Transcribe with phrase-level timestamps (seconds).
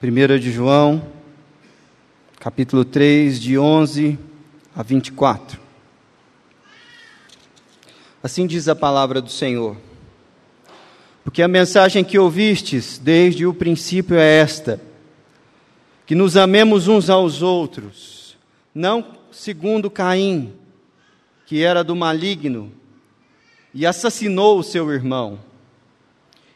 [0.00, 1.10] 1 de João,
[2.38, 4.16] capítulo 3, de 11
[4.72, 5.60] a 24.
[8.22, 9.76] Assim diz a palavra do Senhor.
[11.24, 14.80] Porque a mensagem que ouvistes desde o princípio é esta:
[16.06, 18.36] que nos amemos uns aos outros,
[18.72, 20.52] não segundo Caim,
[21.44, 22.72] que era do maligno
[23.74, 25.40] e assassinou o seu irmão.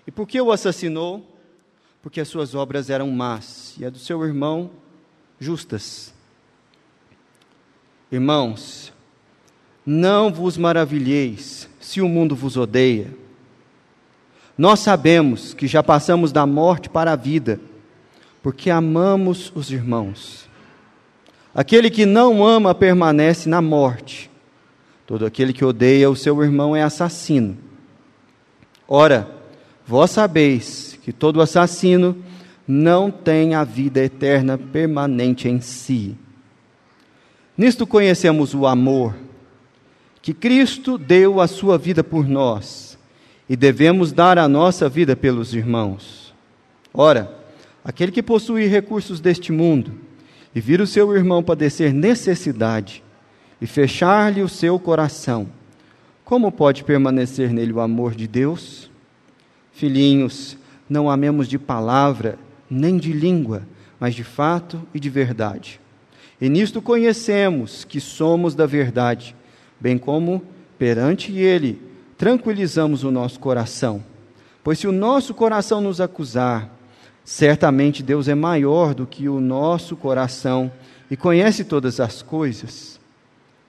[0.06, 1.31] E por que o assassinou?
[2.02, 4.70] Porque as suas obras eram más e a do seu irmão
[5.38, 6.12] justas.
[8.10, 8.92] Irmãos,
[9.86, 13.14] não vos maravilheis se o mundo vos odeia.
[14.58, 17.60] Nós sabemos que já passamos da morte para a vida,
[18.42, 20.48] porque amamos os irmãos.
[21.54, 24.30] Aquele que não ama permanece na morte.
[25.06, 27.56] Todo aquele que odeia o seu irmão é assassino.
[28.86, 29.28] Ora,
[29.86, 32.16] vós sabeis que todo assassino
[32.66, 36.16] não tem a vida eterna permanente em si.
[37.58, 39.14] Nisto conhecemos o amor,
[40.22, 42.96] que Cristo deu a sua vida por nós,
[43.48, 46.32] e devemos dar a nossa vida pelos irmãos.
[46.94, 47.36] Ora,
[47.84, 49.92] aquele que possui recursos deste mundo,
[50.54, 53.02] e vir o seu irmão padecer necessidade,
[53.60, 55.48] e fechar-lhe o seu coração,
[56.24, 58.90] como pode permanecer nele o amor de Deus?
[59.72, 60.56] Filhinhos,
[60.92, 62.38] não amemos de palavra,
[62.70, 63.62] nem de língua,
[63.98, 65.80] mas de fato e de verdade.
[66.38, 69.34] E nisto conhecemos que somos da verdade,
[69.80, 70.42] bem como
[70.78, 71.80] perante Ele
[72.18, 74.04] tranquilizamos o nosso coração.
[74.62, 76.70] Pois se o nosso coração nos acusar,
[77.24, 80.70] certamente Deus é maior do que o nosso coração
[81.10, 83.00] e conhece todas as coisas.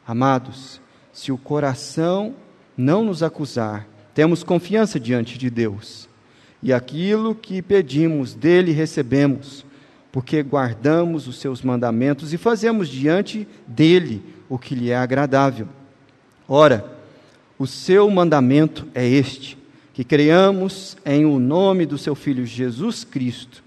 [0.06, 0.82] Amados,
[1.14, 2.36] se o coração
[2.76, 6.12] não nos acusar, temos confiança diante de Deus
[6.64, 9.66] e aquilo que pedimos dele recebemos,
[10.12, 15.68] porque guardamos os seus mandamentos e fazemos diante dele o que lhe é agradável.
[16.48, 16.86] Ora,
[17.60, 19.58] o seu mandamento é este:
[19.94, 23.62] que creamos em o nome do seu Filho Jesus Cristo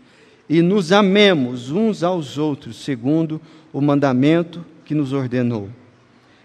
[0.48, 3.40] e nos amemos uns aos outros, segundo
[3.72, 5.68] o mandamento que nos ordenou.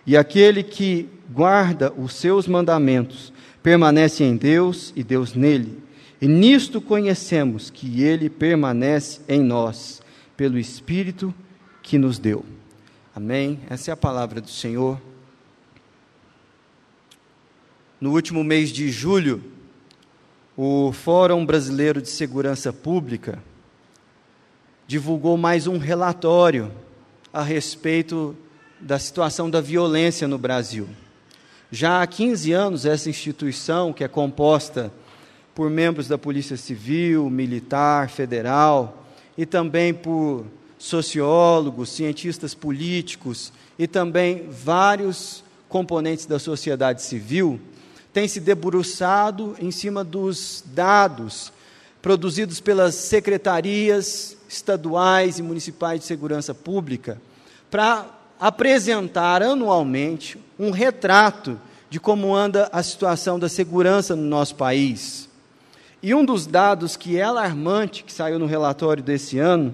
[0.05, 3.31] E aquele que guarda os seus mandamentos
[3.63, 5.77] permanece em Deus e Deus nele.
[6.21, 10.03] E nisto conhecemos que Ele permanece em nós,
[10.37, 11.33] pelo Espírito
[11.81, 12.45] que nos deu.
[13.15, 13.59] Amém?
[13.67, 15.01] Essa é a palavra do Senhor.
[17.99, 19.43] No último mês de julho,
[20.55, 23.41] o Fórum Brasileiro de Segurança Pública
[24.85, 26.71] divulgou mais um relatório
[27.33, 28.35] a respeito
[28.79, 30.87] da situação da violência no Brasil.
[31.71, 34.91] Já há 15 anos, essa instituição, que é composta
[35.53, 39.05] por membros da Polícia Civil, Militar, Federal
[39.37, 40.45] e também por
[40.77, 47.59] sociólogos, cientistas políticos e também vários componentes da sociedade civil,
[48.11, 51.53] tem se debruçado em cima dos dados
[52.01, 57.21] produzidos pelas secretarias estaduais e municipais de segurança pública
[57.69, 58.05] para
[58.39, 61.59] apresentar anualmente um retrato
[61.89, 65.29] de como anda a situação da segurança no nosso país.
[66.03, 69.71] E um dos dados que é alarmante, que saiu no relatório desse ano,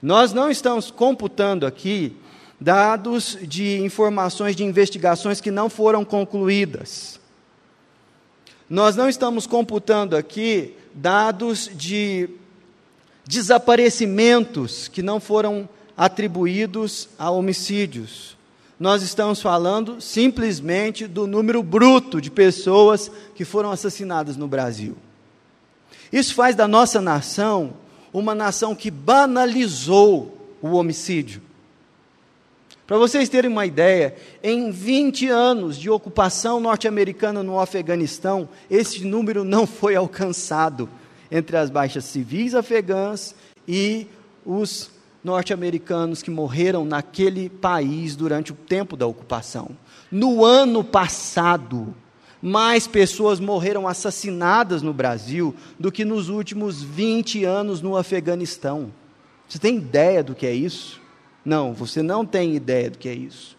[0.00, 2.16] Nós não estamos computando aqui
[2.60, 7.20] dados de informações de investigações que não foram concluídas.
[8.68, 12.30] Nós não estamos computando aqui dados de
[13.26, 18.33] desaparecimentos que não foram atribuídos a homicídios
[18.78, 24.96] nós estamos falando simplesmente do número bruto de pessoas que foram assassinadas no Brasil.
[26.12, 27.74] Isso faz da nossa nação
[28.12, 31.42] uma nação que banalizou o homicídio.
[32.86, 39.42] Para vocês terem uma ideia, em 20 anos de ocupação norte-americana no Afeganistão, esse número
[39.42, 40.88] não foi alcançado
[41.30, 43.34] entre as baixas civis afegãs
[43.66, 44.06] e
[44.44, 44.90] os
[45.24, 49.70] norte-americanos que morreram naquele país durante o tempo da ocupação.
[50.12, 51.94] No ano passado,
[52.42, 58.92] mais pessoas morreram assassinadas no Brasil do que nos últimos 20 anos no Afeganistão.
[59.48, 61.00] Você tem ideia do que é isso?
[61.42, 63.56] Não, você não tem ideia do que é isso.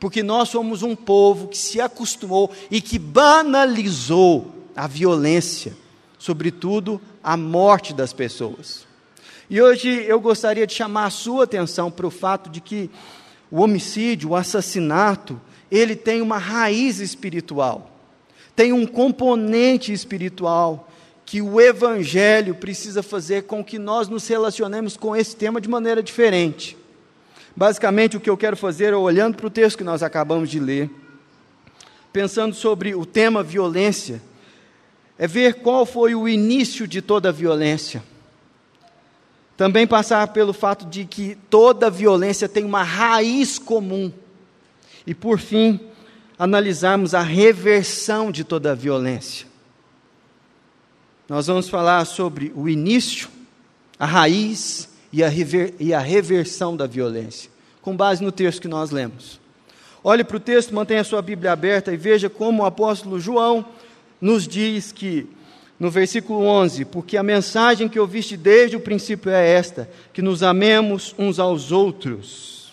[0.00, 5.76] Porque nós somos um povo que se acostumou e que banalizou a violência,
[6.18, 8.86] sobretudo a morte das pessoas.
[9.48, 12.90] E hoje eu gostaria de chamar a sua atenção para o fato de que
[13.50, 17.90] o homicídio, o assassinato, ele tem uma raiz espiritual,
[18.56, 20.88] tem um componente espiritual
[21.26, 26.02] que o Evangelho precisa fazer com que nós nos relacionemos com esse tema de maneira
[26.02, 26.76] diferente.
[27.56, 30.58] Basicamente, o que eu quero fazer é, olhando para o texto que nós acabamos de
[30.58, 30.90] ler,
[32.12, 34.20] pensando sobre o tema violência,
[35.18, 38.02] é ver qual foi o início de toda a violência.
[39.56, 44.12] Também passar pelo fato de que toda violência tem uma raiz comum.
[45.06, 45.78] E, por fim,
[46.38, 49.46] analisarmos a reversão de toda a violência.
[51.28, 53.28] Nós vamos falar sobre o início,
[53.98, 57.50] a raiz e a, rever, e a reversão da violência,
[57.80, 59.40] com base no texto que nós lemos.
[60.02, 63.64] Olhe para o texto, mantenha a sua Bíblia aberta e veja como o apóstolo João
[64.20, 65.26] nos diz que
[65.78, 70.42] no versículo 11: Porque a mensagem que ouviste desde o princípio é esta, que nos
[70.42, 72.72] amemos uns aos outros.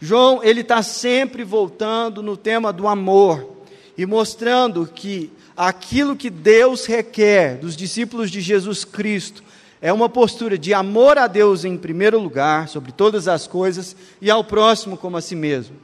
[0.00, 3.48] João, ele está sempre voltando no tema do amor
[3.96, 9.44] e mostrando que aquilo que Deus requer dos discípulos de Jesus Cristo
[9.80, 14.30] é uma postura de amor a Deus em primeiro lugar, sobre todas as coisas, e
[14.30, 15.76] ao próximo como a si mesmo.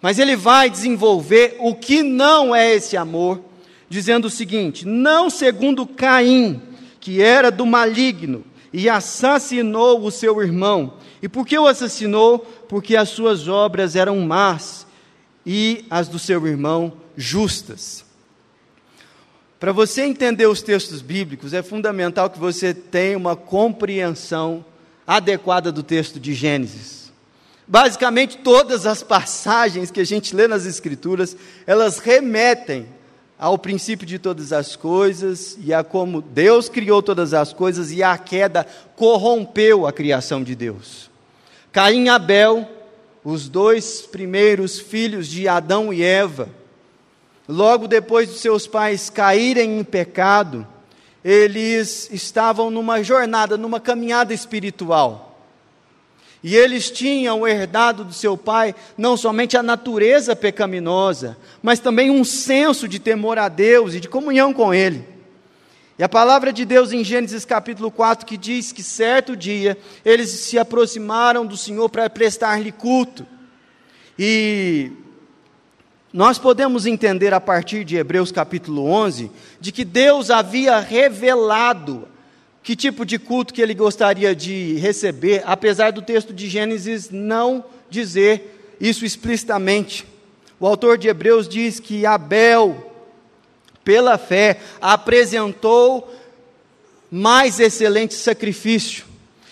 [0.00, 3.40] Mas ele vai desenvolver o que não é esse amor
[3.88, 6.60] dizendo o seguinte: Não segundo Caim,
[7.00, 10.94] que era do maligno e assassinou o seu irmão.
[11.22, 12.38] E por que o assassinou?
[12.68, 14.86] Porque as suas obras eram más
[15.44, 18.04] e as do seu irmão justas.
[19.58, 24.64] Para você entender os textos bíblicos, é fundamental que você tenha uma compreensão
[25.04, 27.10] adequada do texto de Gênesis.
[27.66, 31.36] Basicamente, todas as passagens que a gente lê nas Escrituras,
[31.66, 32.86] elas remetem
[33.38, 38.02] ao princípio de todas as coisas e a como Deus criou todas as coisas e
[38.02, 41.08] a queda corrompeu a criação de Deus.
[41.70, 42.68] Caim e Abel,
[43.22, 46.48] os dois primeiros filhos de Adão e Eva,
[47.48, 50.66] logo depois de seus pais caírem em pecado,
[51.24, 55.27] eles estavam numa jornada, numa caminhada espiritual.
[56.42, 62.24] E eles tinham herdado do seu pai não somente a natureza pecaminosa, mas também um
[62.24, 65.04] senso de temor a Deus e de comunhão com Ele.
[65.98, 70.30] E a palavra de Deus em Gênesis capítulo 4 que diz que certo dia eles
[70.30, 73.26] se aproximaram do Senhor para prestar-lhe culto.
[74.16, 74.92] E
[76.12, 79.30] nós podemos entender a partir de Hebreus capítulo 11
[79.60, 82.06] de que Deus havia revelado
[82.68, 87.64] que tipo de culto que ele gostaria de receber, apesar do texto de Gênesis não
[87.88, 90.04] dizer isso explicitamente.
[90.60, 92.92] O autor de Hebreus diz que Abel,
[93.82, 96.14] pela fé, apresentou
[97.10, 99.06] mais excelente sacrifício.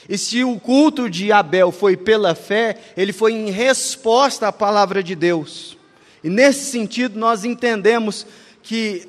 [0.06, 5.02] E se o culto de Abel foi pela fé, ele foi em resposta à palavra
[5.02, 5.78] de Deus.
[6.22, 8.26] E nesse sentido, nós entendemos
[8.62, 9.08] que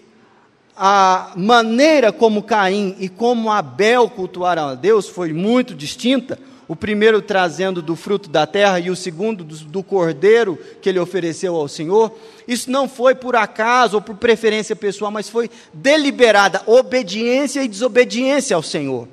[0.77, 6.40] a maneira como Caim e como Abel cultuaram a Deus foi muito distinta.
[6.68, 10.99] O primeiro trazendo do fruto da terra e o segundo do, do, cordeiro que ele
[10.99, 12.13] ofereceu ao Senhor.
[12.47, 18.56] Isso não foi por acaso ou por preferência pessoal, mas foi deliberada obediência e desobediência
[18.56, 19.07] ao Senhor.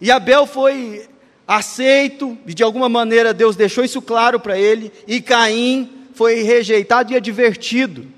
[0.00, 1.06] E Abel foi
[1.46, 7.12] aceito, e de alguma maneira Deus deixou isso claro para ele, e Caim foi rejeitado
[7.12, 8.17] e advertido.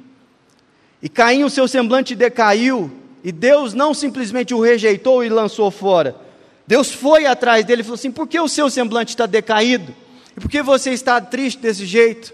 [1.03, 2.91] E Caim, o seu semblante decaiu,
[3.25, 6.15] e Deus não simplesmente o rejeitou e lançou fora.
[6.67, 9.95] Deus foi atrás dele e falou assim: por que o seu semblante está decaído?
[10.37, 12.33] E por que você está triste desse jeito?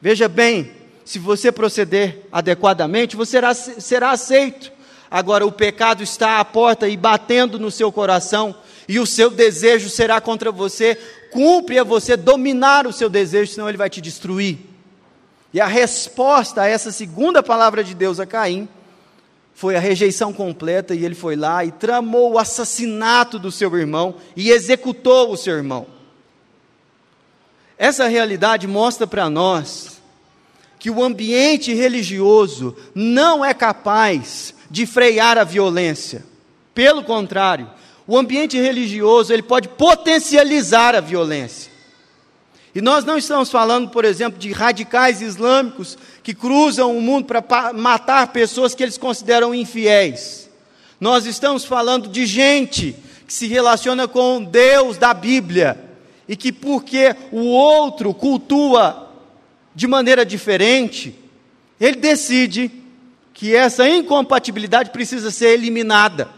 [0.00, 0.70] Veja bem,
[1.04, 4.72] se você proceder adequadamente, você será, será aceito.
[5.10, 8.54] Agora, o pecado está à porta e batendo no seu coração,
[8.88, 10.98] e o seu desejo será contra você.
[11.30, 14.58] Cumpre a você dominar o seu desejo, senão ele vai te destruir.
[15.52, 18.68] E a resposta a essa segunda palavra de Deus a Caim
[19.54, 24.16] foi a rejeição completa, e ele foi lá e tramou o assassinato do seu irmão
[24.36, 25.86] e executou o seu irmão.
[27.78, 30.00] Essa realidade mostra para nós
[30.78, 36.24] que o ambiente religioso não é capaz de frear a violência.
[36.74, 37.70] Pelo contrário,
[38.06, 41.72] o ambiente religioso ele pode potencializar a violência.
[42.76, 47.72] E nós não estamos falando, por exemplo, de radicais islâmicos que cruzam o mundo para
[47.72, 50.50] matar pessoas que eles consideram infiéis.
[51.00, 52.94] Nós estamos falando de gente
[53.26, 55.82] que se relaciona com Deus da Bíblia
[56.28, 59.10] e que, porque o outro cultua
[59.74, 61.18] de maneira diferente,
[61.80, 62.70] ele decide
[63.32, 66.28] que essa incompatibilidade precisa ser eliminada.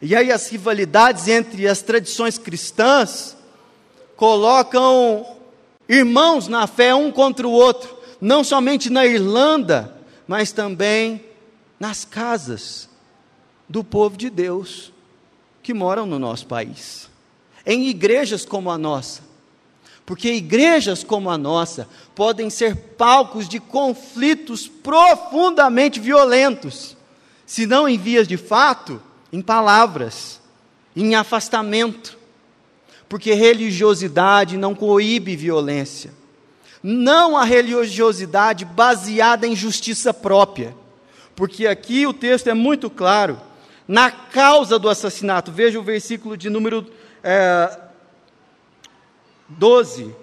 [0.00, 3.36] E aí as rivalidades entre as tradições cristãs
[4.16, 5.36] colocam
[5.88, 9.94] irmãos na fé um contra o outro, não somente na Irlanda,
[10.26, 11.24] mas também
[11.78, 12.88] nas casas
[13.68, 14.92] do povo de Deus
[15.62, 17.10] que moram no nosso país,
[17.64, 19.22] em igrejas como a nossa.
[20.04, 26.96] Porque igrejas como a nossa podem ser palcos de conflitos profundamente violentos,
[27.44, 30.40] se não em vias de fato, em palavras,
[30.94, 32.16] em afastamento.
[33.08, 36.12] Porque religiosidade não coíbe violência.
[36.82, 40.74] Não a religiosidade baseada em justiça própria.
[41.34, 43.40] Porque aqui o texto é muito claro.
[43.86, 46.86] Na causa do assassinato, veja o versículo de número
[47.22, 47.78] é,
[49.48, 50.14] 12.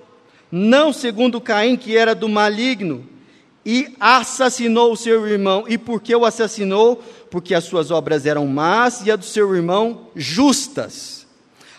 [0.52, 3.08] Não segundo Caim, que era do maligno,
[3.66, 5.66] e assassinou o seu irmão.
[5.68, 7.02] E por que o assassinou?
[7.30, 11.23] Porque as suas obras eram más e a do seu irmão justas.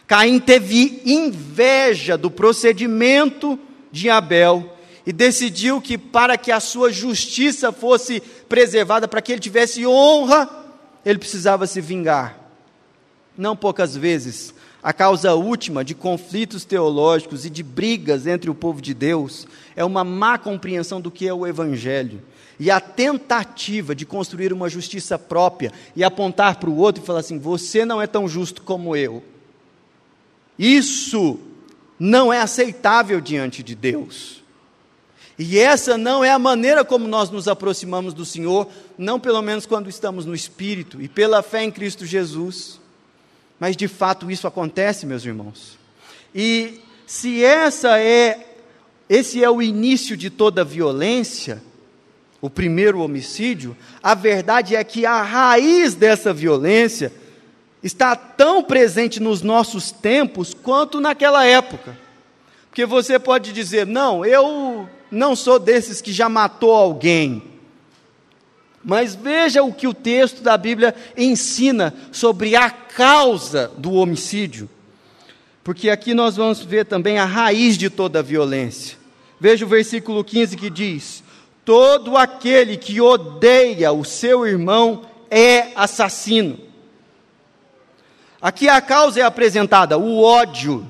[0.06, 3.58] Caim teve inveja do procedimento
[3.90, 4.74] de Abel
[5.06, 10.48] e decidiu que para que a sua justiça fosse preservada, para que ele tivesse honra,
[11.04, 12.38] ele precisava se vingar.
[13.36, 18.82] Não poucas vezes a causa última de conflitos teológicos e de brigas entre o povo
[18.82, 22.22] de Deus é uma má compreensão do que é o Evangelho
[22.60, 27.20] e a tentativa de construir uma justiça própria e apontar para o outro e falar
[27.20, 29.22] assim: você não é tão justo como eu.
[30.58, 31.38] Isso
[31.98, 34.42] não é aceitável diante de Deus.
[35.38, 39.66] E essa não é a maneira como nós nos aproximamos do Senhor, não pelo menos
[39.66, 42.80] quando estamos no Espírito e pela fé em Cristo Jesus.
[43.58, 45.76] Mas de fato isso acontece, meus irmãos.
[46.34, 48.50] E se essa é
[49.08, 51.62] esse é o início de toda violência,
[52.40, 57.12] o primeiro homicídio, a verdade é que a raiz dessa violência
[57.84, 61.96] está tão presente nos nossos tempos quanto naquela época.
[62.70, 67.42] Porque você pode dizer: "Não, eu não sou desses que já matou alguém".
[68.82, 74.68] Mas veja o que o texto da Bíblia ensina sobre a causa do homicídio.
[75.62, 78.98] Porque aqui nós vamos ver também a raiz de toda a violência.
[79.40, 81.22] Veja o versículo 15 que diz:
[81.64, 86.58] Todo aquele que odeia o seu irmão é assassino.
[88.44, 90.86] Aqui a causa é apresentada, o ódio.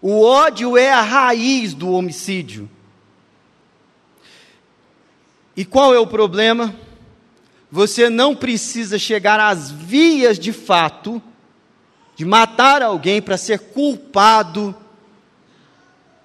[0.00, 2.68] O ódio é a raiz do homicídio.
[5.56, 6.74] E qual é o problema?
[7.70, 11.22] Você não precisa chegar às vias de fato
[12.16, 14.74] de matar alguém para ser culpado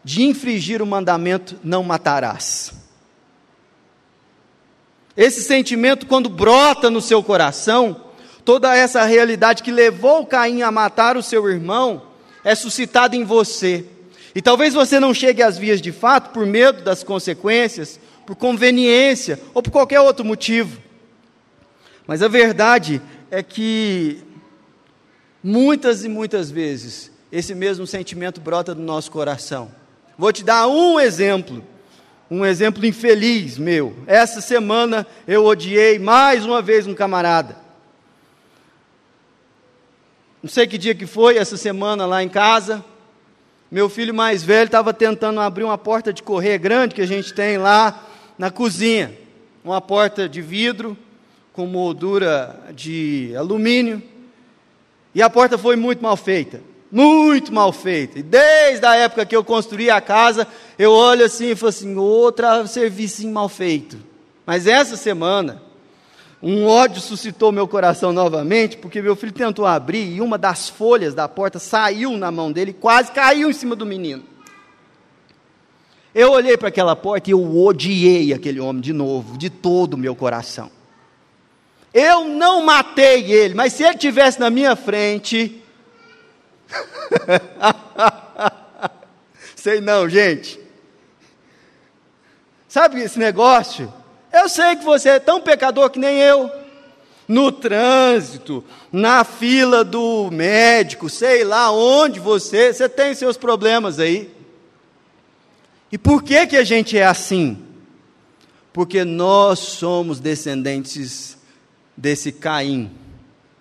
[0.03, 2.73] de infringir o mandamento não matarás.
[5.15, 8.06] Esse sentimento, quando brota no seu coração,
[8.47, 12.03] toda essa realidade que levou Caim a matar o seu irmão,
[12.45, 13.83] é suscitada em você.
[14.33, 19.37] E talvez você não chegue às vias de fato por medo das consequências, por conveniência
[19.53, 20.81] ou por qualquer outro motivo.
[22.07, 24.23] Mas a verdade é que
[25.43, 29.69] muitas e muitas vezes esse mesmo sentimento brota do nosso coração.
[30.17, 31.61] Vou te dar um exemplo,
[32.31, 33.93] um exemplo infeliz meu.
[34.07, 37.66] Essa semana eu odiei mais uma vez um camarada.
[40.41, 42.85] Não sei que dia que foi essa semana lá em casa.
[43.71, 47.33] Meu filho mais velho estava tentando abrir uma porta de correr grande que a gente
[47.33, 49.17] tem lá na cozinha,
[49.63, 50.95] uma porta de vidro
[51.51, 54.01] com moldura de alumínio,
[55.13, 58.19] e a porta foi muito mal feita, muito mal feita.
[58.19, 61.95] E desde a época que eu construí a casa, eu olho assim e falo assim,
[61.95, 63.97] outra serviço mal feito.
[64.45, 65.61] Mas essa semana,
[66.41, 71.15] um ódio suscitou meu coração novamente, porque meu filho tentou abrir e uma das folhas
[71.15, 74.23] da porta saiu na mão dele quase caiu em cima do menino.
[76.13, 79.97] Eu olhei para aquela porta e eu odiei aquele homem de novo, de todo o
[79.97, 80.71] meu coração.
[81.93, 85.63] Eu não matei ele, mas se ele tivesse na minha frente.
[89.55, 90.59] sei não, gente.
[92.67, 93.91] Sabe esse negócio?
[94.37, 96.51] Eu sei que você é tão pecador que nem eu.
[97.27, 104.31] no trânsito, na fila do médico, sei lá onde você, você tem seus problemas aí.
[105.91, 107.61] E por que que a gente é assim?
[108.71, 111.37] Porque nós somos descendentes
[111.97, 112.91] desse Caim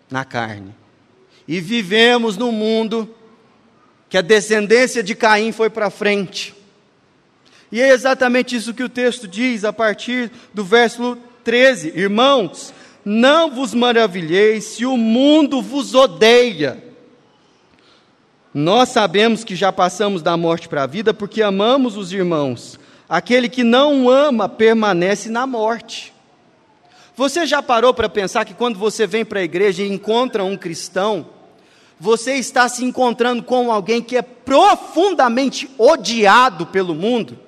[0.08, 0.72] na carne.
[1.48, 3.12] E vivemos num mundo
[4.08, 6.54] que a descendência de Caim foi para frente.
[7.70, 12.72] E é exatamente isso que o texto diz a partir do verso 13: Irmãos,
[13.04, 16.82] não vos maravilheis se o mundo vos odeia.
[18.52, 22.78] Nós sabemos que já passamos da morte para a vida porque amamos os irmãos.
[23.08, 26.12] Aquele que não ama permanece na morte.
[27.14, 30.56] Você já parou para pensar que quando você vem para a igreja e encontra um
[30.56, 31.26] cristão,
[31.98, 37.45] você está se encontrando com alguém que é profundamente odiado pelo mundo?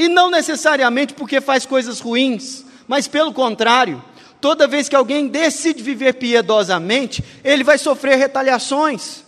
[0.00, 4.02] E não necessariamente porque faz coisas ruins, mas pelo contrário,
[4.40, 9.22] toda vez que alguém decide viver piedosamente, ele vai sofrer retaliações.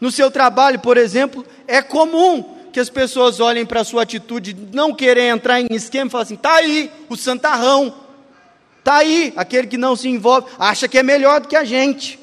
[0.00, 4.54] No seu trabalho, por exemplo, é comum que as pessoas olhem para a sua atitude
[4.54, 7.94] de não querer entrar em esquema e falar assim: está aí o santarrão,
[8.78, 12.18] está aí aquele que não se envolve, acha que é melhor do que a gente,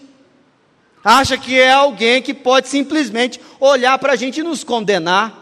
[1.03, 5.40] acha que é alguém que pode simplesmente olhar para a gente e nos condenar.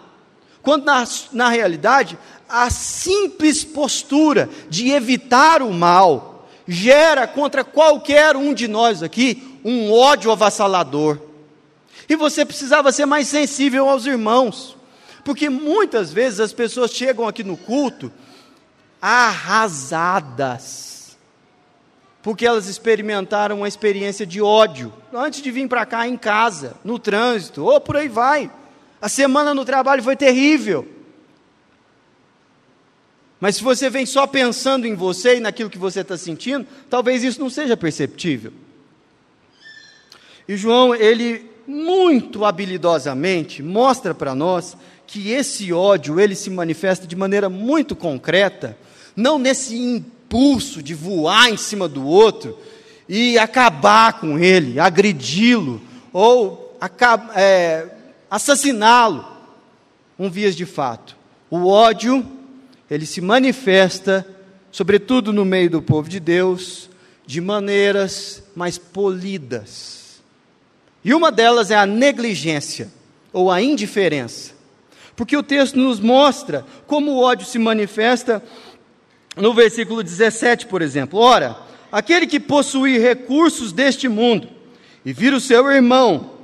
[0.61, 8.53] Quando na, na realidade a simples postura de evitar o mal gera contra qualquer um
[8.53, 11.19] de nós aqui um ódio avassalador.
[12.07, 14.75] E você precisava ser mais sensível aos irmãos,
[15.23, 18.11] porque muitas vezes as pessoas chegam aqui no culto
[19.01, 20.79] arrasadas,
[22.21, 26.97] porque elas experimentaram uma experiência de ódio antes de vir para cá em casa, no
[26.99, 28.51] trânsito, ou por aí vai.
[29.01, 30.87] A semana no trabalho foi terrível.
[33.39, 37.23] Mas se você vem só pensando em você e naquilo que você está sentindo, talvez
[37.23, 38.51] isso não seja perceptível.
[40.47, 44.75] E João, ele muito habilidosamente mostra para nós
[45.05, 48.77] que esse ódio ele se manifesta de maneira muito concreta,
[49.15, 52.57] não nesse impulso de voar em cima do outro
[53.07, 55.81] e acabar com ele, agredi-lo
[56.11, 56.77] ou
[57.35, 57.87] é,
[58.29, 59.25] assassiná-lo.
[60.17, 61.17] Um vias de fato.
[61.49, 62.25] O ódio
[62.89, 64.25] ele se manifesta,
[64.71, 66.89] sobretudo no meio do povo de Deus,
[67.25, 70.21] de maneiras mais polidas.
[71.03, 72.89] E uma delas é a negligência
[73.31, 74.53] ou a indiferença.
[75.15, 78.43] Porque o texto nos mostra como o ódio se manifesta
[79.35, 81.19] no versículo 17, por exemplo.
[81.19, 81.57] Ora,
[81.91, 84.47] aquele que possuir recursos deste mundo
[85.05, 86.38] e vir o seu irmão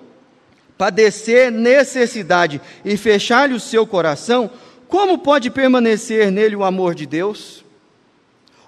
[0.77, 4.49] padecer necessidade e fechar-lhe o seu coração,
[4.87, 7.63] como pode permanecer nele o amor de Deus?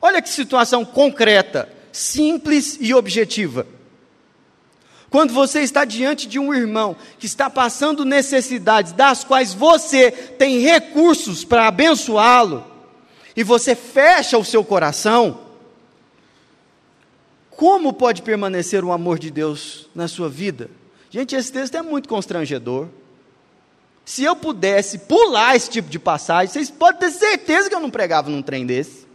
[0.01, 3.67] Olha que situação concreta, simples e objetiva.
[5.09, 10.59] Quando você está diante de um irmão que está passando necessidades das quais você tem
[10.59, 12.65] recursos para abençoá-lo,
[13.35, 15.41] e você fecha o seu coração,
[17.51, 20.69] como pode permanecer o amor de Deus na sua vida?
[21.09, 22.87] Gente, esse texto é muito constrangedor.
[24.03, 27.89] Se eu pudesse pular esse tipo de passagem, vocês podem ter certeza que eu não
[27.89, 29.05] pregava num trem desse.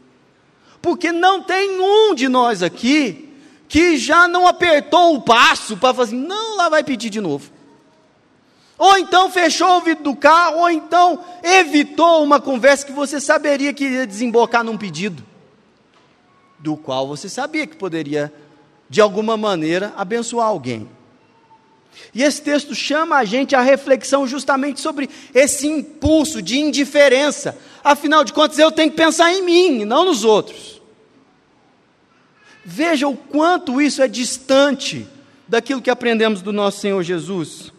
[0.81, 3.31] Porque não tem um de nós aqui
[3.68, 7.50] que já não apertou o passo para falar assim, não, lá vai pedir de novo.
[8.76, 13.72] Ou então fechou o vidro do carro, ou então evitou uma conversa que você saberia
[13.72, 15.22] que ia desembocar num pedido,
[16.59, 18.33] do qual você sabia que poderia,
[18.90, 20.88] de alguma maneira, abençoar alguém.
[22.14, 27.57] E esse texto chama a gente à reflexão justamente sobre esse impulso de indiferença.
[27.83, 30.81] Afinal de contas, eu tenho que pensar em mim, não nos outros.
[32.64, 35.07] Veja o quanto isso é distante
[35.48, 37.72] daquilo que aprendemos do nosso Senhor Jesus.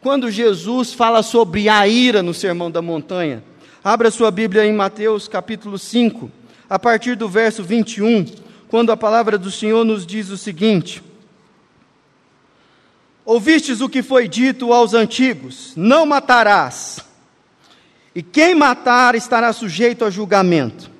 [0.00, 3.42] Quando Jesus fala sobre a ira no Sermão da Montanha,
[3.82, 6.30] abra sua Bíblia em Mateus capítulo 5,
[6.68, 8.26] a partir do verso 21,
[8.68, 11.02] quando a palavra do Senhor nos diz o seguinte:
[13.24, 17.00] Ouvistes o que foi dito aos antigos: Não matarás.
[18.14, 20.90] E quem matar estará sujeito a julgamento.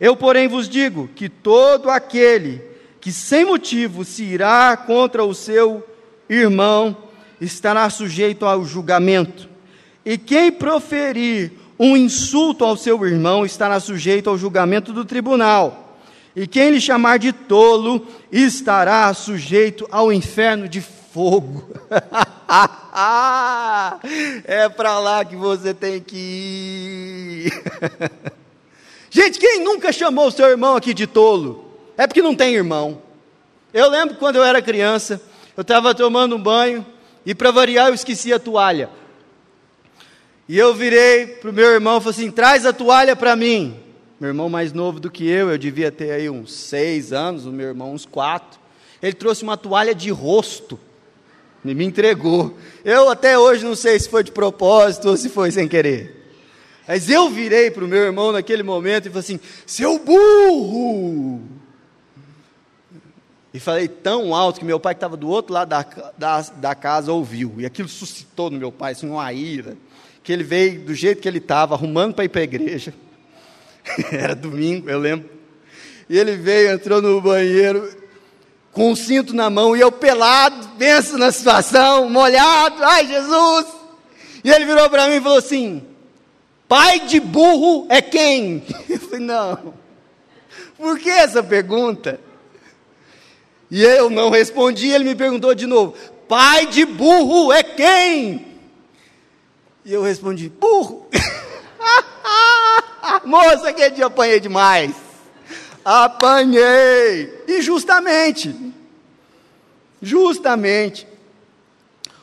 [0.00, 2.62] Eu, porém, vos digo que todo aquele
[3.00, 5.86] que sem motivo se irá contra o seu
[6.28, 6.96] irmão
[7.40, 9.48] estará sujeito ao julgamento.
[10.04, 15.98] E quem proferir um insulto ao seu irmão estará sujeito ao julgamento do tribunal.
[16.34, 20.80] E quem lhe chamar de tolo estará sujeito ao inferno de
[21.12, 21.68] fogo.
[24.44, 27.52] é para lá que você tem que ir.
[29.10, 31.70] Gente, quem nunca chamou o seu irmão aqui de tolo?
[31.96, 33.02] é porque não tem irmão.
[33.72, 35.20] Eu lembro quando eu era criança,
[35.56, 36.84] eu estava tomando um banho
[37.24, 38.88] e para variar eu esqueci a toalha.
[40.48, 43.78] E eu virei para o meu irmão e falei assim: traz a toalha para mim.
[44.18, 47.52] Meu irmão mais novo do que eu, eu devia ter aí uns seis anos, o
[47.52, 48.60] meu irmão uns quatro.
[49.02, 50.78] Ele trouxe uma toalha de rosto
[51.64, 52.56] e me entregou.
[52.84, 56.22] Eu até hoje não sei se foi de propósito ou se foi sem querer.
[56.86, 61.42] Mas eu virei para o meu irmão naquele momento e falei assim: seu burro!
[63.54, 65.82] E falei tão alto que meu pai, que estava do outro lado da,
[66.16, 67.54] da, da, casa, ouviu.
[67.58, 69.76] E aquilo suscitou no meu pai assim, uma ira.
[70.22, 72.94] Que ele veio do jeito que ele estava, arrumando para ir para a igreja.
[74.10, 75.28] Era domingo, eu lembro.
[76.08, 77.88] E ele veio, entrou no banheiro,
[78.72, 83.66] com um cinto na mão, e eu pelado, penso na situação, molhado, ai Jesus!
[84.42, 85.86] E ele virou para mim e falou assim:
[86.66, 88.64] Pai de burro é quem?
[88.88, 89.74] Eu falei: Não.
[90.76, 92.18] Por que essa pergunta?
[93.70, 95.94] E eu não respondi, ele me perguntou de novo:
[96.28, 98.44] Pai de burro é quem?
[99.84, 101.06] E eu respondi: Burro.
[103.24, 104.92] Moça, que dia apanhei demais.
[105.84, 107.44] Apanhei.
[107.46, 108.54] E justamente,
[110.00, 111.06] justamente,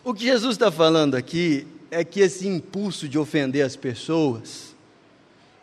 [0.04, 4.76] o que Jesus está falando aqui é que esse impulso de ofender as pessoas,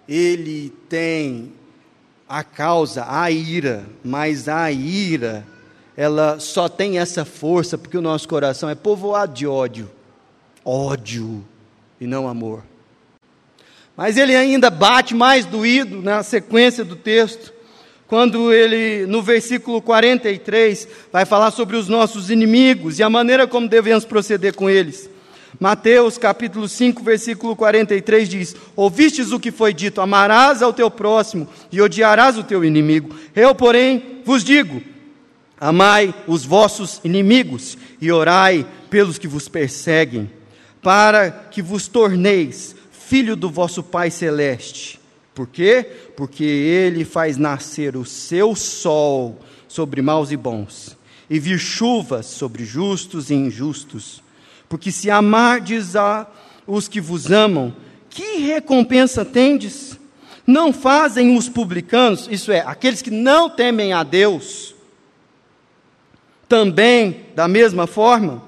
[0.09, 1.53] ele tem
[2.29, 5.47] a causa, a ira, mas a ira
[5.97, 9.91] ela só tem essa força porque o nosso coração é povoado de ódio.
[10.63, 11.45] Ódio
[11.99, 12.63] e não amor.
[13.97, 17.55] Mas ele ainda bate mais doído na sequência do texto,
[18.07, 23.69] quando ele, no versículo 43, vai falar sobre os nossos inimigos e a maneira como
[23.69, 25.11] devemos proceder com eles.
[25.59, 31.49] Mateus capítulo 5, versículo 43 diz: Ouvistes o que foi dito, amarás ao teu próximo
[31.73, 33.15] e odiarás o teu inimigo.
[33.35, 34.83] Eu, porém, vos digo:
[35.59, 40.31] Amai os vossos inimigos e orai pelos que vos perseguem,
[40.83, 45.01] para que vos torneis filho do vosso Pai celeste.
[45.37, 45.87] Por quê?
[46.17, 50.97] Porque ele faz nascer o seu sol sobre maus e bons,
[51.29, 54.23] e vir chuvas sobre justos e injustos.
[54.67, 56.27] Porque se amardes a
[56.67, 57.77] os que vos amam,
[58.09, 60.01] que recompensa tendes?
[60.47, 64.75] Não fazem os publicanos, isso é, aqueles que não temem a Deus,
[66.49, 68.43] também da mesma forma?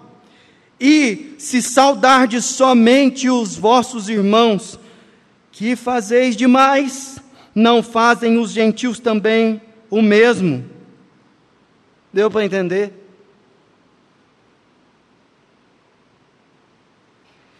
[0.81, 4.79] E se saudardes somente os vossos irmãos,
[5.59, 7.19] que fazeis demais?
[7.53, 10.65] Não fazem os gentios também o mesmo?
[12.13, 12.93] Deu para entender?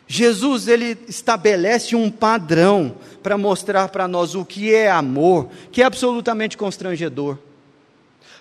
[0.07, 5.85] Jesus ele estabelece um padrão para mostrar para nós o que é amor, que é
[5.85, 7.37] absolutamente constrangedor.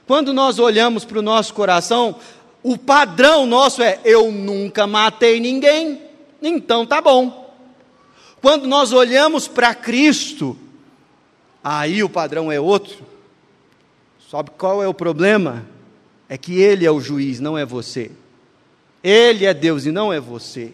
[0.06, 2.16] Quando nós olhamos para o nosso coração,
[2.62, 6.00] o padrão nosso é: eu nunca matei ninguém,
[6.44, 7.47] então tá bom.
[8.42, 10.58] Quando nós olhamos para Cristo,
[11.64, 13.06] aí o padrão é outro.
[14.30, 15.66] Sabe qual é o problema?
[16.30, 18.12] É que Ele é o juiz, não é você.
[19.04, 20.74] Ele é Deus e não é você.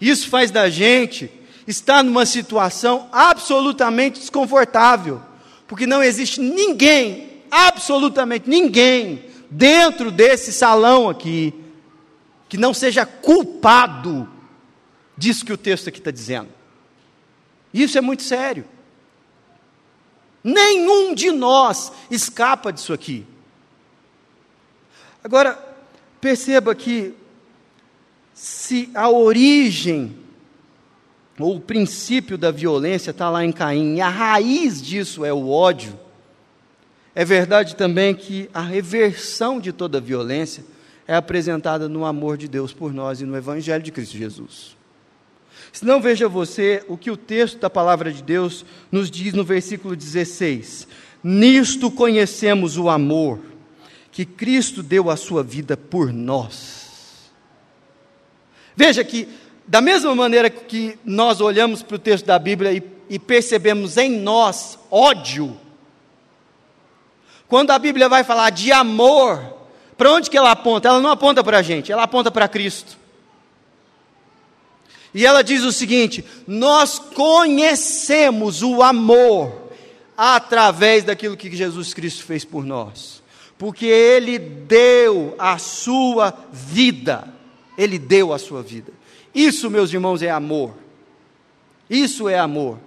[0.00, 1.30] Isso faz da gente
[1.66, 5.20] estar numa situação absolutamente desconfortável,
[5.66, 11.54] porque não existe ninguém absolutamente ninguém dentro desse salão aqui
[12.48, 14.28] que não seja culpado
[15.16, 16.48] disso que o texto aqui está dizendo.
[17.74, 18.64] Isso é muito sério.
[20.44, 23.26] Nenhum de nós escapa disso aqui.
[25.24, 25.58] Agora,
[26.20, 27.14] perceba que
[28.32, 30.16] se a origem
[31.38, 35.50] ou o princípio da violência está lá em Caim, e a raiz disso é o
[35.50, 35.98] ódio,
[37.12, 40.64] é verdade também que a reversão de toda violência
[41.08, 44.76] é apresentada no amor de Deus por nós e no Evangelho de Cristo Jesus.
[45.72, 49.44] Se não veja você o que o texto da palavra de Deus nos diz no
[49.44, 50.86] versículo 16:
[51.22, 53.40] Nisto conhecemos o amor
[54.12, 57.32] que Cristo deu a sua vida por nós.
[58.76, 59.28] Veja que,
[59.66, 64.10] da mesma maneira que nós olhamos para o texto da Bíblia e, e percebemos em
[64.10, 65.58] nós ódio,
[67.48, 69.42] quando a Bíblia vai falar de amor,
[69.96, 70.88] para onde que ela aponta?
[70.88, 72.96] Ela não aponta para a gente, ela aponta para Cristo.
[75.14, 79.70] E ela diz o seguinte: nós conhecemos o amor
[80.16, 83.22] através daquilo que Jesus Cristo fez por nós,
[83.56, 87.28] porque Ele deu a sua vida,
[87.78, 88.92] Ele deu a sua vida.
[89.32, 90.74] Isso, meus irmãos, é amor.
[91.88, 92.78] Isso é amor.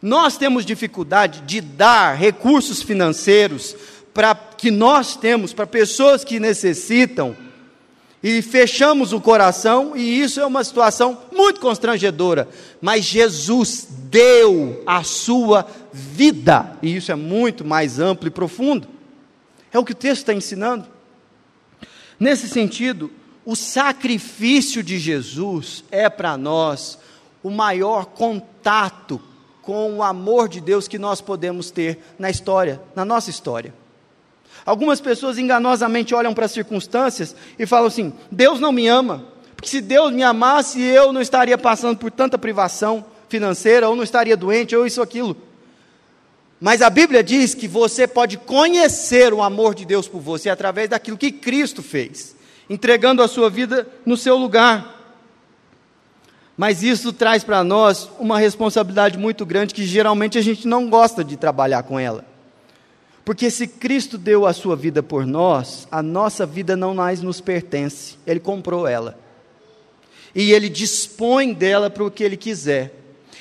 [0.00, 3.74] Nós temos dificuldade de dar recursos financeiros
[4.14, 7.36] pra, que nós temos para pessoas que necessitam
[8.22, 12.48] e fechamos o coração, e isso é uma situação muito constrangedora.
[12.80, 18.88] Mas Jesus deu a sua vida, e isso é muito mais amplo e profundo.
[19.72, 20.86] É o que o texto está ensinando.
[22.18, 23.10] Nesse sentido,
[23.44, 26.98] o sacrifício de Jesus é para nós
[27.42, 29.20] o maior contato
[29.62, 33.72] com o amor de Deus que nós podemos ter na história, na nossa história.
[34.68, 39.24] Algumas pessoas enganosamente olham para as circunstâncias e falam assim: Deus não me ama,
[39.56, 44.02] porque se Deus me amasse, eu não estaria passando por tanta privação financeira, ou não
[44.02, 45.34] estaria doente, ou isso aquilo.
[46.60, 50.90] Mas a Bíblia diz que você pode conhecer o amor de Deus por você através
[50.90, 52.36] daquilo que Cristo fez,
[52.68, 55.16] entregando a sua vida no seu lugar.
[56.58, 61.24] Mas isso traz para nós uma responsabilidade muito grande que geralmente a gente não gosta
[61.24, 62.27] de trabalhar com ela.
[63.28, 67.42] Porque se Cristo deu a sua vida por nós, a nossa vida não mais nos
[67.42, 69.18] pertence, Ele comprou ela.
[70.34, 72.90] E Ele dispõe dela para o que Ele quiser.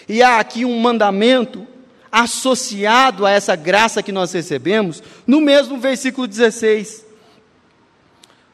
[0.06, 1.65] E há aqui um mandamento
[2.12, 7.06] associado a essa graça que nós recebemos, no mesmo versículo 16,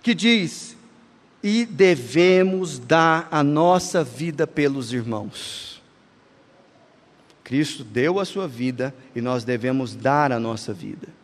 [0.04, 0.78] que diz:
[1.42, 5.82] E devemos dar a nossa vida pelos irmãos.
[7.44, 11.23] Cristo deu a sua vida e nós devemos dar a nossa vida.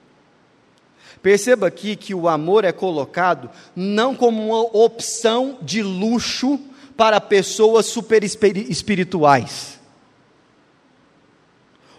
[1.21, 6.59] Perceba aqui que o amor é colocado não como uma opção de luxo
[6.95, 9.79] para pessoas super espirituais.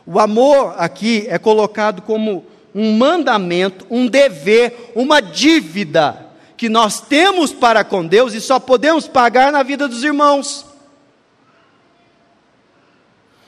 [0.06, 7.52] O amor aqui é colocado como um mandamento, um dever, uma dívida que nós temos
[7.52, 10.66] para com Deus e só podemos pagar na vida dos irmãos.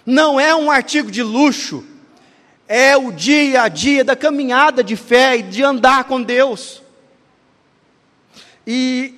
[0.04, 1.84] Não é um artigo de luxo,
[2.68, 6.82] é o dia a dia da caminhada de fé e de andar com Deus.
[8.66, 9.14] E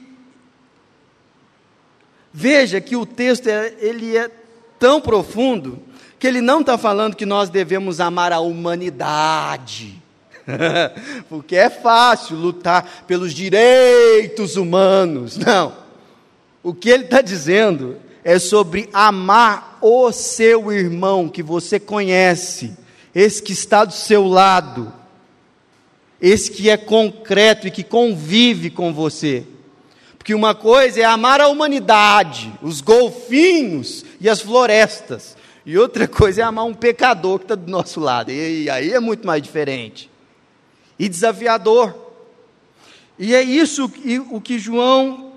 [2.32, 4.30] veja que o texto é, ele é
[4.78, 5.80] tão profundo
[6.18, 10.02] que ele não está falando que nós devemos amar a humanidade.
[11.28, 15.36] Porque é fácil lutar pelos direitos humanos.
[15.36, 15.76] Não.
[16.62, 22.74] O que ele está dizendo é sobre amar o seu irmão que você conhece
[23.14, 24.92] esse que está do seu lado,
[26.20, 29.46] esse que é concreto e que convive com você.
[30.16, 36.40] Porque uma coisa é amar a humanidade, os golfinhos e as florestas, e outra coisa
[36.40, 40.10] é amar um pecador que está do nosso lado, e aí é muito mais diferente
[40.98, 41.94] e desafiador.
[43.18, 45.32] E é isso que, o que João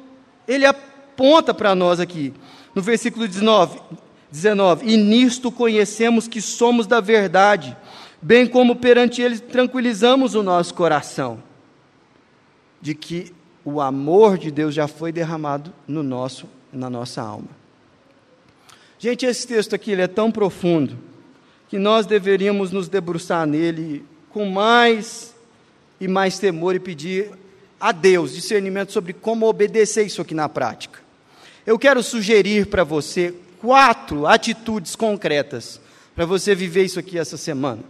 [0.47, 2.33] ele aponta para nós aqui,
[2.73, 3.79] no versículo 19.
[4.31, 7.75] 19: E nisto conhecemos que somos da verdade,
[8.21, 11.41] bem como perante Ele tranquilizamos o nosso coração,
[12.81, 17.49] de que o amor de Deus já foi derramado no nosso, na nossa alma.
[18.99, 20.97] Gente, esse texto aqui ele é tão profundo
[21.69, 25.35] que nós deveríamos nos debruçar nele com mais
[25.99, 27.29] e mais temor e pedir
[27.79, 30.99] a Deus discernimento sobre como obedecer isso aqui na prática.
[31.65, 33.35] Eu quero sugerir para você
[33.67, 35.81] quatro atitudes concretas
[36.15, 37.83] para você viver isso aqui essa semana.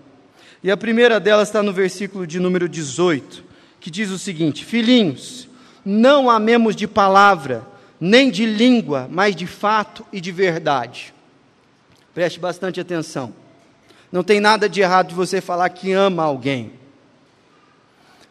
[0.64, 3.44] E a primeira delas está no versículo de número 18,
[3.80, 5.48] que diz o seguinte: Filhinhos,
[5.86, 7.64] não amemos de palavra,
[8.02, 11.14] nem de língua, mas de fato e de verdade.
[12.12, 13.32] Preste bastante atenção.
[14.12, 16.72] Não tem nada de errado de você falar que ama alguém.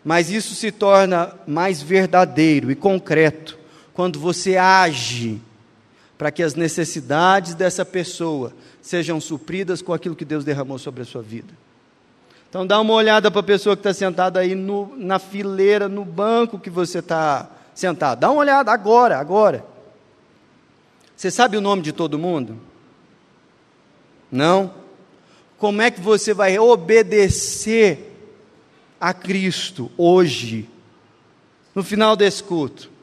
[0.04, 3.56] Mas isso se torna mais verdadeiro e concreto
[3.94, 5.40] quando você age
[6.16, 11.04] para que as necessidades dessa pessoa sejam supridas com aquilo que Deus derramou sobre a
[11.04, 11.52] sua vida.
[12.48, 16.04] Então dá uma olhada para a pessoa que está sentada aí no, na fileira, no
[16.04, 18.20] banco que você está sentado.
[18.20, 19.64] Dá uma olhada agora, agora.
[21.14, 22.58] Você sabe o nome de todo mundo?
[24.30, 24.72] Não?
[25.58, 28.12] Como é que você vai obedecer
[29.00, 30.68] a Cristo hoje,
[31.74, 32.95] no final desse culto?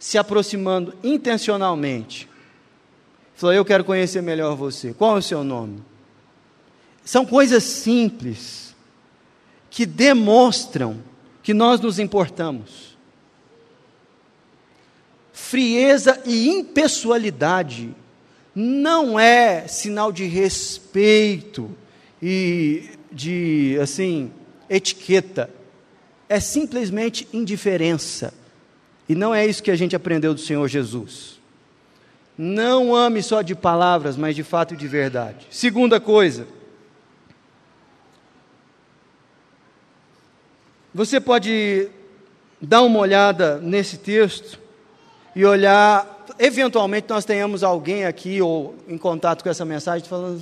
[0.00, 2.26] Se aproximando intencionalmente.
[3.34, 4.94] Falou: Eu quero conhecer melhor você.
[4.94, 5.82] Qual é o seu nome?
[7.04, 8.74] São coisas simples
[9.68, 10.98] que demonstram
[11.42, 12.96] que nós nos importamos.
[15.32, 17.94] Frieza e impessoalidade
[18.54, 21.70] não é sinal de respeito
[22.22, 24.30] e de assim
[24.68, 25.50] etiqueta.
[26.28, 28.39] É simplesmente indiferença.
[29.10, 31.40] E não é isso que a gente aprendeu do Senhor Jesus.
[32.38, 35.48] Não ame só de palavras, mas de fato e de verdade.
[35.50, 36.46] Segunda coisa.
[40.94, 41.88] Você pode
[42.62, 44.60] dar uma olhada nesse texto
[45.34, 50.40] e olhar, eventualmente nós tenhamos alguém aqui ou em contato com essa mensagem falando,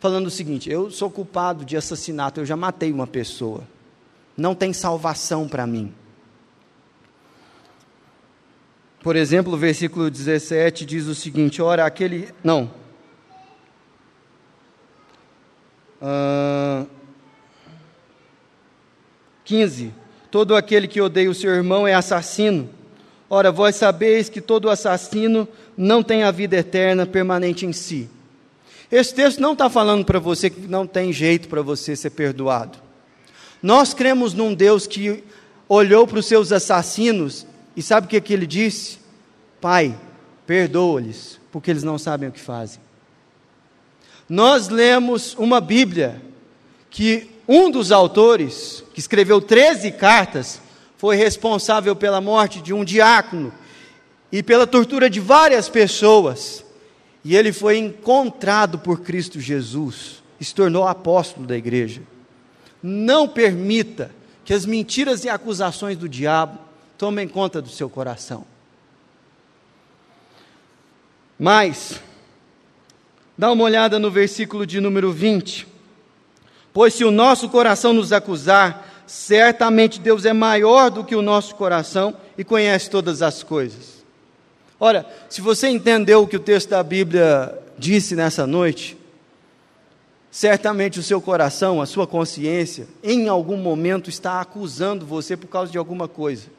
[0.00, 3.64] falando o seguinte: eu sou culpado de assassinato, eu já matei uma pessoa,
[4.34, 5.92] não tem salvação para mim.
[9.02, 12.28] Por exemplo, o versículo 17 diz o seguinte: ora, aquele.
[12.42, 12.70] Não.
[16.02, 16.86] Uh,
[19.44, 19.92] 15.
[20.30, 22.68] Todo aquele que odeia o seu irmão é assassino.
[23.30, 28.08] Ora, vós sabeis que todo assassino não tem a vida eterna permanente em si.
[28.90, 32.78] Esse texto não está falando para você que não tem jeito para você ser perdoado.
[33.62, 35.22] Nós cremos num Deus que
[35.68, 37.46] olhou para os seus assassinos
[37.78, 38.98] e sabe o que, que ele disse?
[39.60, 39.96] Pai,
[40.44, 42.80] perdoa-lhes, porque eles não sabem o que fazem.
[44.28, 46.20] Nós lemos uma Bíblia
[46.90, 50.60] que um dos autores, que escreveu 13 cartas,
[50.96, 53.54] foi responsável pela morte de um diácono
[54.32, 56.64] e pela tortura de várias pessoas.
[57.24, 62.02] E ele foi encontrado por Cristo Jesus e se tornou apóstolo da igreja.
[62.82, 64.10] Não permita
[64.44, 66.66] que as mentiras e acusações do diabo
[66.98, 68.44] tomem conta do seu coração.
[71.38, 72.00] Mas,
[73.36, 75.68] dá uma olhada no versículo de número 20.
[76.72, 81.54] Pois se o nosso coração nos acusar, certamente Deus é maior do que o nosso
[81.54, 84.04] coração e conhece todas as coisas.
[84.80, 88.98] Ora, se você entendeu o que o texto da Bíblia disse nessa noite,
[90.30, 95.70] certamente o seu coração, a sua consciência, em algum momento está acusando você por causa
[95.70, 96.58] de alguma coisa.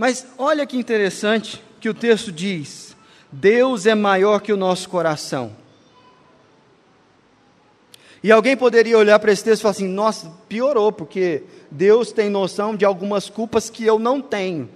[0.00, 2.96] Mas olha que interessante que o texto diz:
[3.30, 5.54] Deus é maior que o nosso coração.
[8.22, 12.30] E alguém poderia olhar para esse texto e falar assim: nossa, piorou, porque Deus tem
[12.30, 14.70] noção de algumas culpas que eu não tenho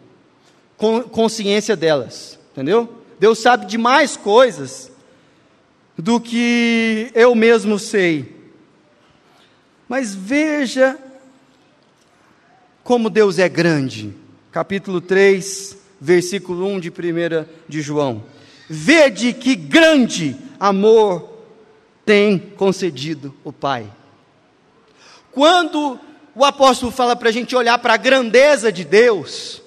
[1.10, 2.92] consciência delas, entendeu?
[3.18, 4.92] Deus sabe de mais coisas
[5.96, 8.50] do que eu mesmo sei.
[9.88, 10.98] Mas veja
[12.82, 14.22] como Deus é grande.
[14.54, 16.92] Capítulo 3, versículo 1 de 1
[17.68, 18.22] de João.
[18.70, 21.28] Vede que grande amor
[22.06, 23.90] tem concedido o Pai.
[25.32, 25.98] Quando
[26.36, 29.60] o apóstolo fala para a gente olhar para a grandeza de Deus,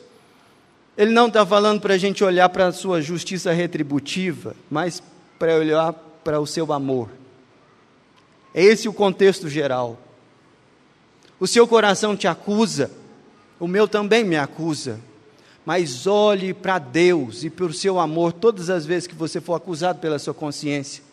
[0.98, 5.04] ele não está falando para a gente olhar para a sua justiça retributiva, mas
[5.38, 5.92] para olhar
[6.24, 7.10] para o seu amor.
[8.54, 10.00] É esse o contexto geral.
[11.42, 12.90] O seu coração te acusa,
[13.60, 15.00] o meu também me acusa.
[15.66, 19.56] Mas olhe para Deus e para o seu amor todas as vezes que você for
[19.56, 21.08] acusado pela sua consciência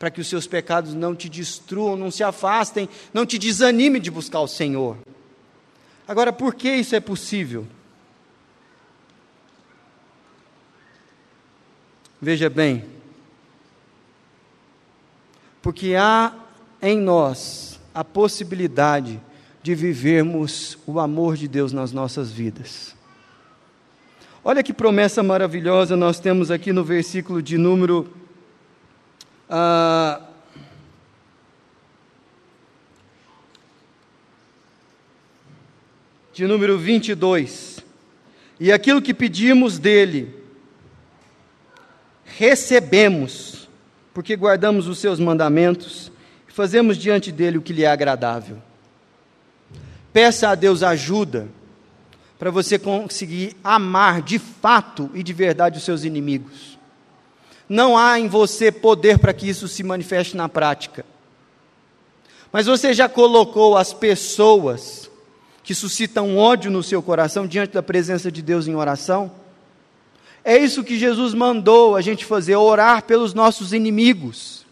[0.00, 4.10] para que os seus pecados não te destruam, não se afastem, não te desanime de
[4.10, 4.96] buscar o Senhor.
[6.08, 7.66] Agora, por que isso é possível?
[12.18, 12.86] Veja bem,
[15.60, 16.32] porque há
[16.80, 19.20] em nós a possibilidade
[19.62, 22.94] de vivermos o amor de Deus nas nossas vidas.
[24.42, 28.10] Olha que promessa maravilhosa nós temos aqui no versículo de número
[29.50, 30.22] ah,
[36.32, 37.84] de número 22.
[38.58, 40.34] E aquilo que pedimos dele,
[42.24, 43.68] recebemos,
[44.14, 46.10] porque guardamos os seus mandamentos
[46.48, 48.69] e fazemos diante dele o que lhe é agradável.
[50.12, 51.48] Peça a Deus ajuda
[52.38, 56.70] para você conseguir amar de fato e de verdade os seus inimigos
[57.70, 61.06] não há em você poder para que isso se manifeste na prática.
[62.52, 65.08] Mas você já colocou as pessoas
[65.62, 69.30] que suscitam ódio no seu coração diante da presença de Deus em oração?
[70.44, 74.66] É isso que Jesus mandou a gente fazer, orar pelos nossos inimigos.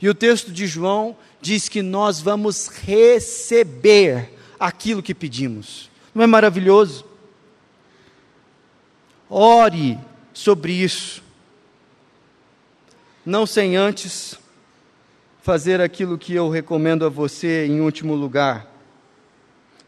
[0.00, 5.90] E o texto de João diz que nós vamos receber aquilo que pedimos.
[6.14, 7.04] Não é maravilhoso?
[9.28, 9.98] Ore
[10.32, 11.22] sobre isso
[13.24, 14.38] não sem antes
[15.42, 18.66] fazer aquilo que eu recomendo a você em último lugar.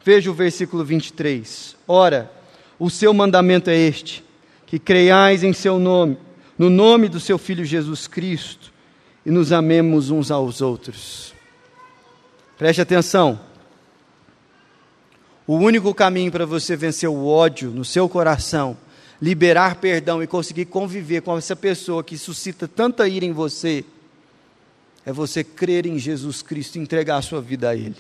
[0.05, 1.77] Veja o versículo 23.
[1.87, 2.31] Ora,
[2.79, 4.25] o seu mandamento é este:
[4.67, 6.19] que creiais em seu nome,
[6.59, 8.73] no nome do seu Filho Jesus Cristo,
[9.25, 11.35] e nos amemos uns aos outros.
[12.59, 13.41] Preste atenção.
[15.47, 18.77] O único caminho para você vencer o ódio no seu coração
[19.23, 23.85] liberar perdão e conseguir conviver com essa pessoa que suscita tanta ira em você,
[25.07, 27.95] é você crer em Jesus Cristo e entregar a sua vida a Ele.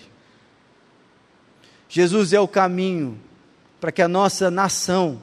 [1.88, 3.16] Jesus é o caminho
[3.80, 5.22] para que a nossa nação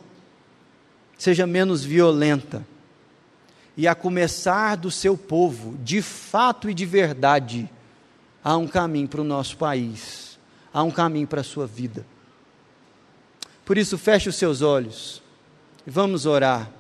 [1.17, 2.65] seja menos violenta.
[3.75, 7.69] E a começar do seu povo, de fato e de verdade,
[8.41, 10.28] há um caminho para o nosso país,
[10.73, 12.05] há um caminho para a sua vida.
[13.65, 15.21] Por isso, feche os seus olhos
[15.85, 16.71] e vamos orar.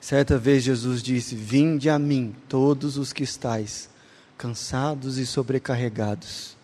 [0.00, 3.90] Certa vez Jesus disse: Vinde a mim, todos os que estáis
[4.38, 6.56] cansados e sobrecarregados,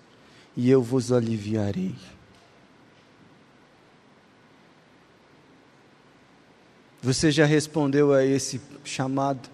[0.56, 1.94] e eu vos aliviarei.
[7.02, 9.50] Você já respondeu a esse chamado?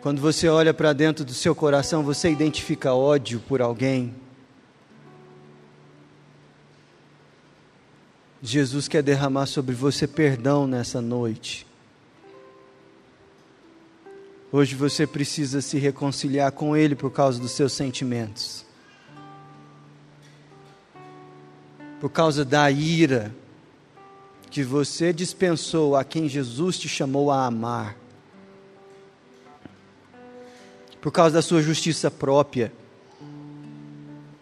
[0.00, 4.14] Quando você olha para dentro do seu coração, você identifica ódio por alguém?
[8.40, 11.66] Jesus quer derramar sobre você perdão nessa noite.
[14.52, 18.64] Hoje você precisa se reconciliar com Ele por causa dos seus sentimentos,
[22.00, 23.34] por causa da ira
[24.48, 27.96] que você dispensou a quem Jesus te chamou a amar,
[31.00, 32.72] por causa da sua justiça própria,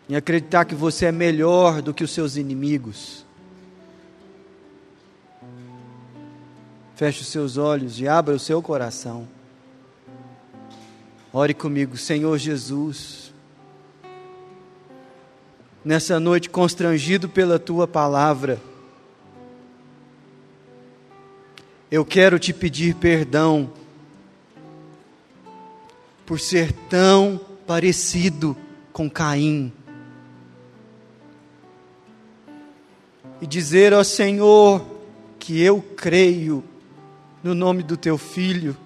[0.08, 3.24] em acreditar que você é melhor do que os seus inimigos.
[6.94, 9.28] Feche os seus olhos e abra o seu coração.
[11.32, 13.32] Ore comigo, Senhor Jesus.
[15.84, 18.58] Nessa noite, constrangido pela tua palavra,
[21.90, 23.70] eu quero te pedir perdão
[26.26, 28.56] por ser tão parecido
[28.92, 29.72] com Caim.
[33.40, 34.84] E dizer ao Senhor
[35.38, 36.64] que eu creio
[37.42, 38.76] no nome do teu filho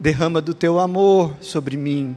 [0.00, 2.16] derrama do teu amor sobre mim,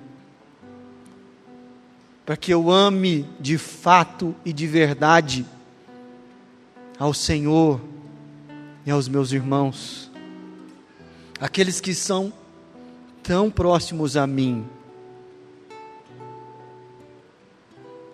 [2.25, 5.45] para que eu ame de fato e de verdade
[6.99, 7.81] ao Senhor
[8.85, 10.11] e aos meus irmãos,
[11.39, 12.31] aqueles que são
[13.23, 14.65] tão próximos a mim.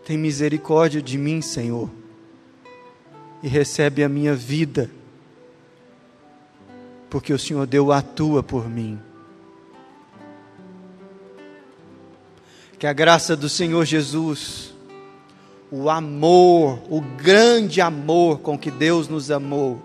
[0.05, 1.89] Tem misericórdia de mim, Senhor,
[3.43, 4.89] e recebe a minha vida,
[7.09, 8.99] porque o Senhor deu a tua por mim.
[12.79, 14.73] Que a graça do Senhor Jesus,
[15.71, 19.81] o amor, o grande amor com que Deus nos amou,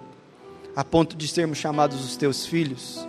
[0.77, 3.07] a ponto de sermos chamados os teus filhos,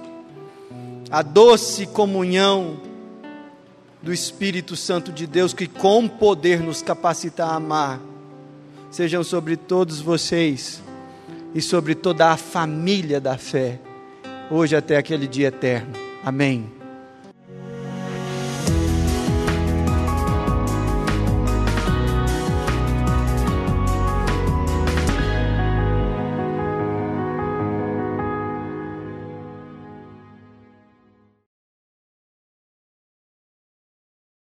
[1.14, 2.76] a doce comunhão
[4.02, 8.02] do Espírito Santo de Deus, que com poder nos capacita a amar,
[8.90, 10.82] sejam sobre todos vocês
[11.54, 13.80] e sobre toda a família da fé,
[14.50, 15.94] hoje até aquele dia eterno.
[16.26, 16.83] Amém.